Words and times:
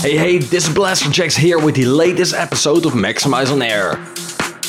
Hey, 0.00 0.16
hey, 0.16 0.38
this 0.38 0.66
is 0.66 0.74
Blasterjaxx 0.74 1.36
here 1.36 1.58
with 1.58 1.74
the 1.74 1.84
latest 1.84 2.32
episode 2.32 2.86
of 2.86 2.92
Maxximize 2.92 3.52
on 3.52 3.60
Air. 3.60 4.02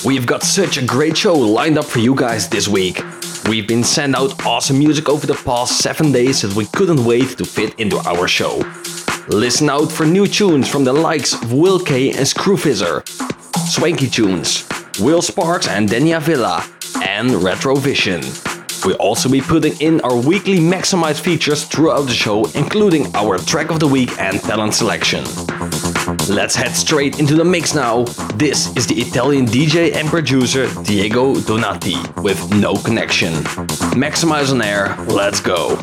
We've 0.04 0.26
got 0.26 0.44
such 0.44 0.76
a 0.76 0.86
great 0.86 1.16
show 1.16 1.34
lined 1.34 1.78
up 1.78 1.86
for 1.86 2.00
you 2.00 2.14
guys 2.14 2.50
this 2.50 2.68
week. 2.68 3.02
We've 3.48 3.66
been 3.66 3.82
sent 3.82 4.14
out 4.14 4.46
awesome 4.46 4.78
music 4.78 5.08
over 5.08 5.26
the 5.26 5.36
past 5.36 5.78
7 5.78 6.12
days 6.12 6.42
that 6.42 6.54
we 6.54 6.66
couldn't 6.66 7.06
wait 7.06 7.38
to 7.38 7.46
fit 7.46 7.80
into 7.80 7.98
our 8.00 8.28
show. 8.28 8.58
Listen 9.30 9.70
out 9.70 9.90
for 9.90 10.06
new 10.06 10.28
tunes 10.28 10.68
from 10.68 10.84
the 10.84 10.92
likes 10.92 11.34
of 11.34 11.54
Will 11.54 11.80
K 11.80 12.10
and 12.10 12.28
Screwfizzer, 12.28 13.08
Swanky 13.70 14.10
Tunes, 14.10 14.68
Will 15.00 15.22
Sparks 15.22 15.70
and 15.70 15.88
Denia 15.88 16.20
Villa, 16.20 16.62
and 17.02 17.30
Retrovision. 17.30 18.51
We'll 18.86 18.96
also 18.96 19.30
be 19.30 19.42
putting 19.42 19.74
in 19.80 20.02
our 20.02 20.16
weekly 20.16 20.60
Maxximize 20.60 21.20
features 21.20 21.66
throughout 21.66 22.08
the 22.08 22.14
show, 22.14 22.46
including 22.56 23.14
our 23.16 23.38
track 23.38 23.70
of 23.70 23.80
the 23.80 23.88
week 23.88 24.18
and 24.20 24.40
talent 24.42 24.74
selection. 24.74 25.24
Let's 26.28 26.56
head 26.56 26.76
straight 26.76 27.20
into 27.20 27.36
the 27.36 27.46
mix 27.46 27.74
now. 27.76 28.04
This 28.36 28.76
is 28.76 28.88
the 28.88 29.00
Italian 29.00 29.46
DJ 29.46 29.96
and 29.96 30.08
producer 30.08 30.68
Diego 30.84 31.40
Donati 31.42 31.98
with 32.22 32.54
No 32.56 32.76
Connection. 32.76 33.34
Maxximize 33.94 34.52
on 34.52 34.62
air, 34.62 34.96
let's 35.08 35.40
go. 35.40 35.78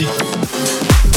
Funky. 0.00 1.09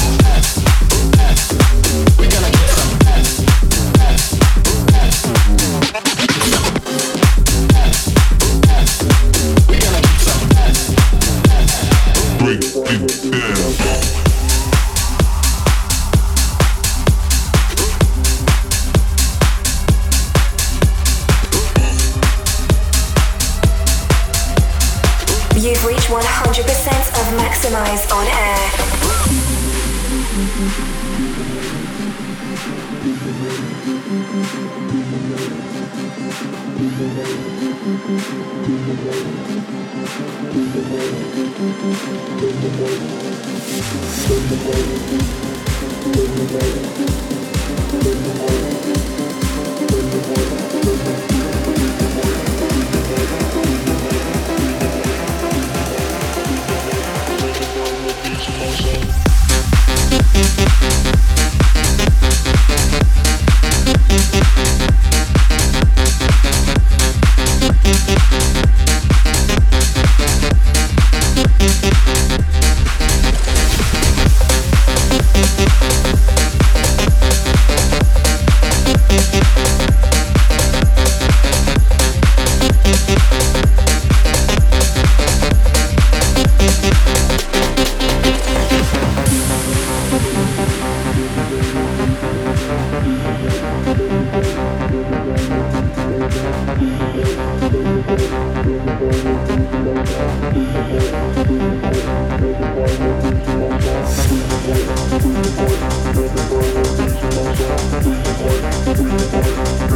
been 44.55 44.67
waiting 44.67 45.12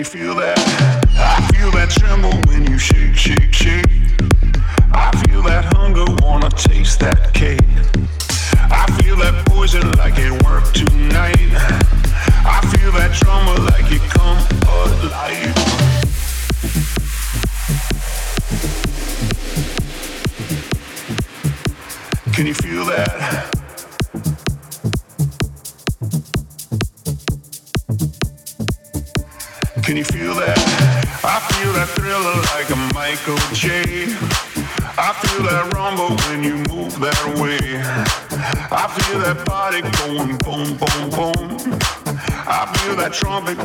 you 0.00 0.04
feel 0.04 0.34
that? 0.34 0.59
Trumpet 43.10 43.58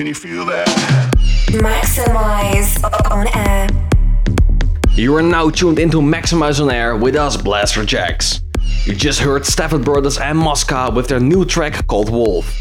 Can 0.00 0.06
you 0.06 0.14
feel 0.14 0.46
that? 0.46 0.66
Maxximize 1.60 2.82
on 3.10 3.26
air. 3.36 3.68
You 4.92 5.14
are 5.16 5.22
now 5.22 5.50
tuned 5.50 5.78
into 5.78 5.98
Maxximize 5.98 6.58
on 6.58 6.70
Air 6.70 6.96
with 6.96 7.16
us, 7.16 7.36
Blasterjaxx. 7.36 8.40
You 8.86 8.94
just 8.94 9.20
heard 9.20 9.44
Stafford 9.44 9.84
Brothers 9.84 10.16
and 10.16 10.38
Mosca 10.38 10.90
with 10.90 11.08
their 11.08 11.20
new 11.20 11.44
track 11.44 11.86
called 11.86 12.08
Wolf. 12.08 12.58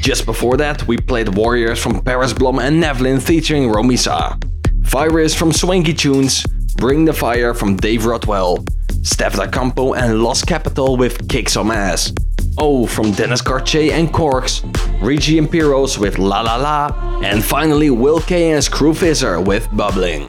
Just 0.00 0.26
before 0.26 0.56
that, 0.58 0.86
we 0.86 0.96
played 0.96 1.34
Warriors 1.34 1.82
from 1.82 2.00
Paris 2.02 2.32
Blohm 2.32 2.62
and 2.62 2.80
Nevlin 2.80 3.20
featuring 3.20 3.64
Romisa. 3.64 4.40
Virus 4.82 5.34
from 5.34 5.50
Swanky 5.50 5.92
Tunes, 5.92 6.46
Bring 6.76 7.04
the 7.04 7.12
Fire 7.12 7.52
from 7.52 7.76
Dave 7.76 8.06
Rodwell, 8.06 8.58
Steff 9.02 9.34
Da 9.34 9.48
Campo 9.48 9.94
and 9.94 10.22
Lost 10.22 10.46
Capital 10.46 10.96
with 10.96 11.28
Kick 11.28 11.48
Some 11.48 11.72
Ass. 11.72 12.12
Oh 12.58 12.86
from 12.86 13.12
Dennis 13.12 13.42
Cartier 13.42 13.92
and 13.92 14.10
Corks, 14.10 14.60
Riggi 15.00 15.46
& 15.46 15.48
Piros 15.48 15.98
with 15.98 16.18
La 16.18 16.40
La 16.40 16.56
La, 16.56 17.20
and 17.22 17.44
finally 17.44 17.90
Will 17.90 18.18
K 18.20 18.52
and 18.52 18.64
Screw 18.64 18.94
Fizzer 18.94 19.44
with 19.44 19.68
Bubbling. 19.76 20.26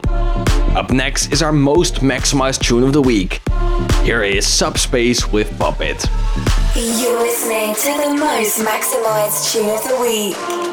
Up 0.76 0.90
next 0.90 1.32
is 1.32 1.42
our 1.42 1.52
most 1.52 1.96
maximized 1.96 2.60
tune 2.60 2.84
of 2.84 2.92
the 2.92 3.00
week. 3.00 3.40
Here 4.02 4.22
is 4.22 4.46
Subspace 4.46 5.32
with 5.32 5.58
Puppet. 5.58 6.04
You're 6.76 7.18
listening 7.18 7.74
to 7.74 8.08
the 8.08 8.14
most 8.14 8.58
maximized 8.60 9.50
tune 9.50 9.70
of 9.70 9.82
the 9.88 9.98
week. 9.98 10.67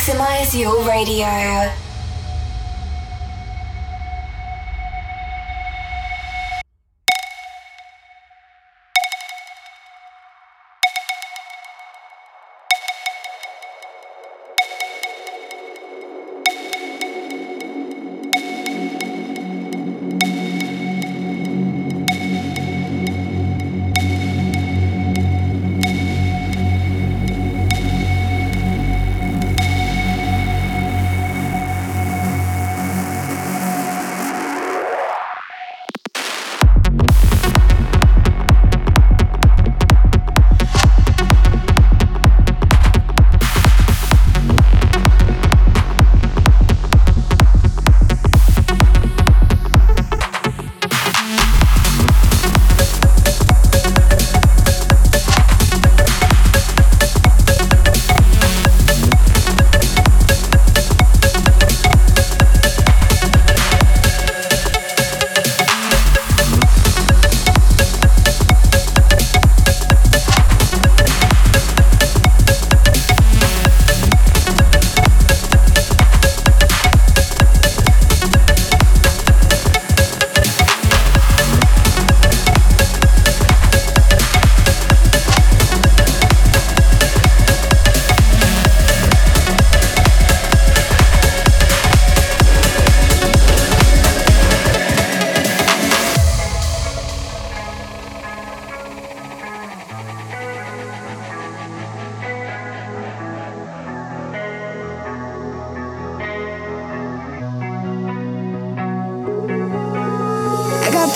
Maximize 0.00 0.58
your 0.58 0.82
radio. 0.88 1.89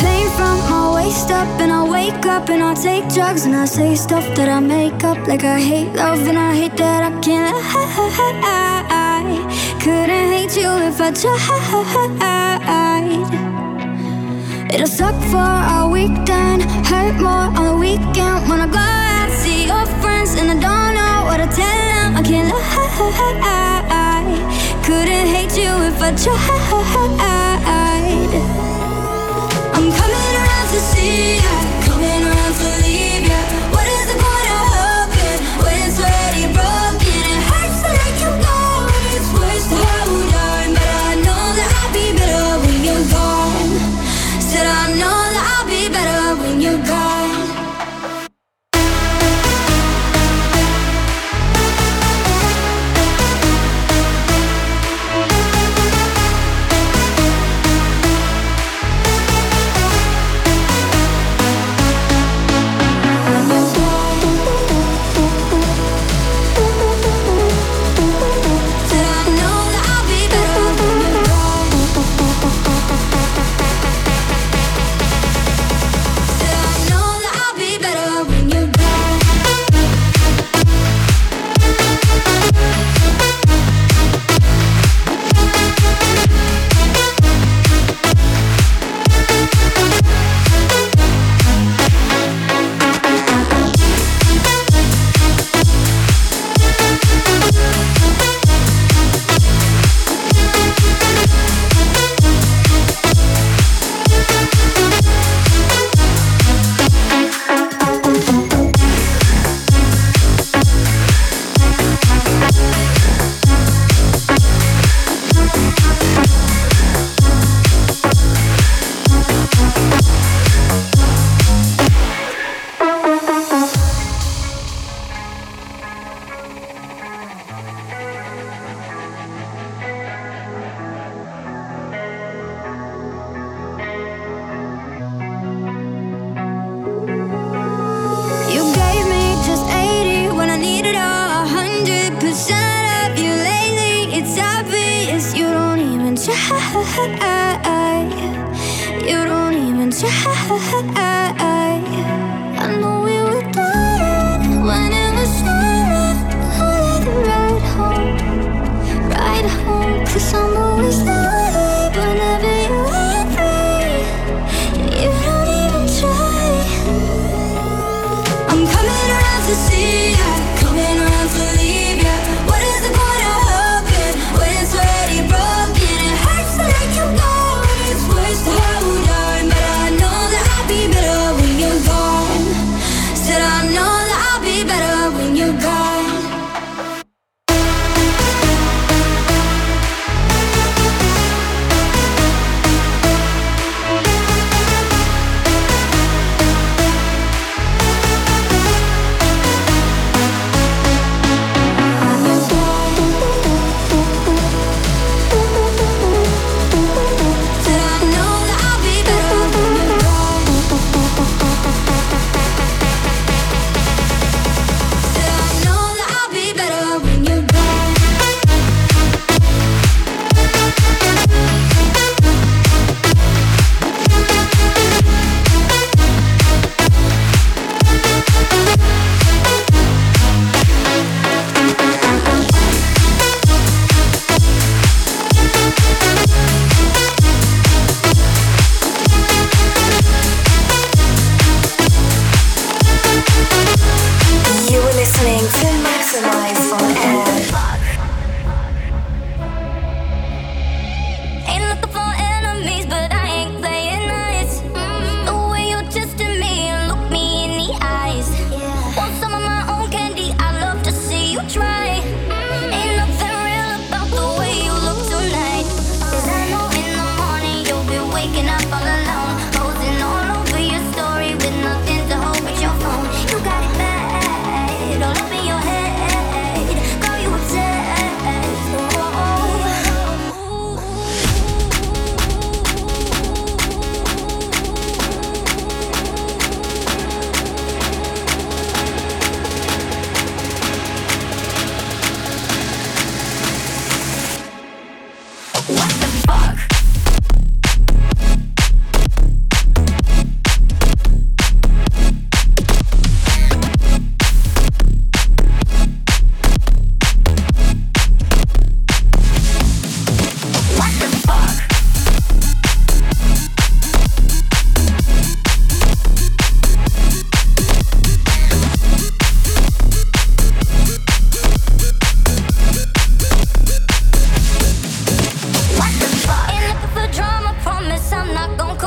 Laced 0.04 1.30
up 1.30 1.48
and 1.60 1.72
I 1.72 1.82
wake 1.88 2.26
up 2.26 2.48
and 2.48 2.62
I 2.62 2.74
take 2.74 3.08
drugs 3.12 3.44
and 3.46 3.54
I 3.54 3.64
say 3.64 3.94
stuff 3.94 4.24
that 4.36 4.48
I 4.48 4.60
make 4.60 5.04
up 5.04 5.18
like 5.26 5.44
I 5.44 5.60
hate 5.60 5.92
love 5.94 6.26
and 6.28 6.38
I 6.38 6.54
hate 6.54 6.76
that 6.76 7.02
I 7.04 7.10
can't 7.20 7.54
I 7.56 7.64
Couldn't 9.84 10.28
hate 10.34 10.56
you 10.56 10.70
if 10.88 11.00
I 11.00 11.10
tried. 11.12 12.34
It'll 14.74 14.86
suck 14.86 15.16
for 15.30 15.52
a 15.78 15.88
week 15.88 16.14
then, 16.26 16.60
hurt 16.90 17.16
more 17.20 17.48
on 17.58 17.64
the 17.70 17.76
weekend 17.76 18.48
when 18.48 18.60
I 18.60 18.66
go 18.66 18.78
out 18.78 19.30
see 19.40 19.66
your 19.66 19.86
friends 20.00 20.34
and 20.38 20.50
I 20.50 20.56
don't 20.66 20.92
know 20.98 21.16
what 21.28 21.38
to 21.42 21.48
tell 21.58 21.78
them. 21.92 22.16
I 22.16 22.22
can't 22.22 22.48
lie. 22.50 22.64
Couldn't 24.84 25.28
hate 25.34 25.56
you 25.56 25.72
if 25.88 26.02
I 26.02 26.10
tried. 26.22 26.64
I'm 29.76 29.90
coming 29.90 30.34
around 30.40 30.68
to 30.72 30.80
see 30.80 31.36
ya, 31.36 31.54
coming 31.86 32.22
around 32.24 32.54
to 32.60 32.68
leave 32.82 33.03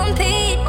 compete. 0.07 0.59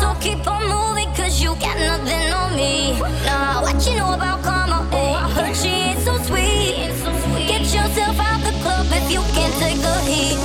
So 0.00 0.14
keep 0.20 0.46
on 0.46 0.62
moving, 0.68 1.10
cause 1.14 1.42
you 1.42 1.54
got 1.56 1.76
nothing 1.78 2.32
on 2.32 2.56
me. 2.56 2.98
Now, 3.24 3.62
what 3.62 3.86
you 3.86 3.96
know 3.96 4.14
about 4.14 4.42
karma? 4.42 4.88
Oh, 4.92 5.12
I 5.12 5.28
heard 5.30 5.56
she 5.56 5.68
ain't 5.68 6.00
so 6.00 6.16
sweet. 6.28 6.90
Get 7.50 7.62
yourself 7.62 8.18
out 8.18 8.40
the 8.44 8.54
club 8.62 8.86
if 8.90 9.10
you 9.10 9.22
can't 9.34 9.54
take 9.62 9.80
the 9.80 9.96
heat. 10.08 10.38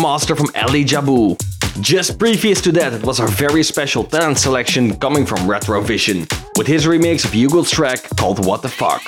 Master 0.00 0.34
from 0.34 0.48
Ali 0.54 0.82
Jabu. 0.82 1.36
Just 1.82 2.18
previous 2.18 2.60
to 2.62 2.72
that, 2.72 2.94
it 2.94 3.02
was 3.02 3.20
our 3.20 3.28
very 3.28 3.62
special 3.62 4.02
talent 4.02 4.38
selection 4.38 4.96
coming 4.98 5.26
from 5.26 5.40
Retrovision, 5.40 6.26
with 6.56 6.66
his 6.66 6.86
remix 6.86 7.24
of 7.24 7.32
Hugel's 7.32 7.70
track 7.70 8.02
called 8.16 8.44
What 8.46 8.62
the 8.62 8.68
Fuck. 8.68 9.02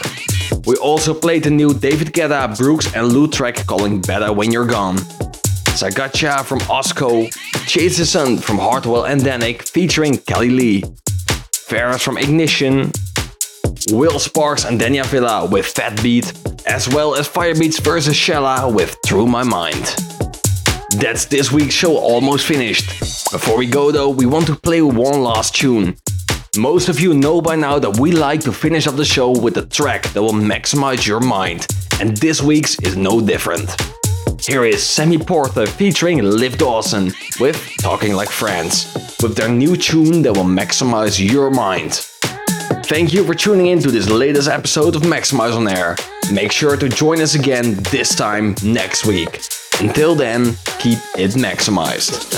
We 0.67 0.77
also 0.77 1.15
played 1.15 1.45
the 1.45 1.51
new 1.51 1.73
David 1.73 2.13
Guetta, 2.13 2.59
Brooks 2.59 2.95
and 2.95 3.09
Loote 3.09 3.33
track 3.33 3.67
calling 3.67 4.03
Better 4.03 4.33
When 4.33 4.53
You're 4.53 4.67
Gone. 4.67 4.97
Sagacha 5.79 6.45
from 6.45 6.61
ASCO, 6.61 7.33
Chase 7.67 7.97
the 7.97 8.05
Sun 8.05 8.39
from 8.39 8.59
Hardwell 8.59 9.07
and 9.07 9.23
Dannic 9.23 9.69
featuring 9.69 10.15
Kelli-Leigh. 10.15 10.83
Ferris 11.55 12.03
from 12.03 12.19
Ignition, 12.19 12.93
Will 13.93 14.19
Sparks 14.19 14.67
and 14.67 14.79
Danya 14.79 15.07
Villa 15.07 15.47
with 15.47 15.67
Fat 15.67 16.01
Beat, 16.03 16.33
as 16.67 16.87
well 16.89 17.15
as 17.15 17.29
Firebeatz 17.29 17.81
vs 17.81 18.15
Schella 18.15 18.73
with 18.73 18.95
Through 19.07 19.27
My 19.27 19.43
Mind. 19.43 20.12
That's 20.97 21.25
this 21.25 21.51
week's 21.51 21.75
show 21.75 21.97
almost 21.97 22.47
finished. 22.47 23.01
Before 23.33 23.57
we 23.57 23.67
go 23.67 23.91
though, 23.91 24.11
we 24.11 24.27
want 24.27 24.47
to 24.49 24.55
play 24.55 24.83
one 24.83 25.23
last 25.23 25.55
tune. 25.55 25.97
Most 26.57 26.91
of 26.91 27.01
you 27.01 27.15
know 27.15 27.41
by 27.41 27.57
now 27.57 27.79
that 27.79 27.99
we 27.99 28.13
like 28.13 28.41
to 28.43 28.53
finish 28.53 28.87
up 28.87 28.97
the 28.97 29.05
show 29.05 29.31
with 29.31 29.57
a 29.57 29.65
track 29.65 30.03
that 30.13 30.23
will 30.23 30.35
maximize 30.35 31.07
your 31.07 31.21
mind, 31.21 31.67
and 31.99 32.15
this 32.19 32.43
week's 32.43 32.79
is 32.81 32.95
no 32.95 33.23
different. 33.23 33.75
Here 34.39 34.65
is 34.65 34.83
Sammy 34.83 35.17
Porter 35.17 35.67
featuring 35.67 36.19
Liv 36.19 36.59
Dawson 36.59 37.13
with 37.41 37.57
Talking 37.79 38.13
Like 38.13 38.29
Friends, 38.29 38.93
with 39.23 39.35
their 39.35 39.49
new 39.49 39.77
tune 39.77 40.21
that 40.23 40.37
will 40.37 40.45
maximize 40.45 41.19
your 41.19 41.51
mind. 41.51 41.93
Thank 42.85 43.15
you 43.15 43.25
for 43.25 43.35
tuning 43.35 43.69
in 43.69 43.79
to 43.81 43.91
this 43.91 44.11
latest 44.11 44.49
episode 44.49 44.95
of 44.95 45.03
Maxximize 45.03 45.57
on 45.57 45.69
Air. 45.69 45.97
Make 46.31 46.53
sure 46.53 46.77
to 46.77 46.89
join 46.89 47.23
us 47.23 47.35
again 47.35 47.77
this 47.91 48.15
time 48.15 48.55
next 48.63 49.07
week. 49.07 49.41
Until 49.83 50.15
then, 50.15 50.57
keep 50.79 50.99
it 51.19 51.33
maximized. 51.33 52.31